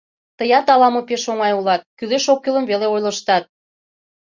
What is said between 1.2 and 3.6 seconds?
оҥай улат: кӱлеш-оккӱлым веле ойлыштат...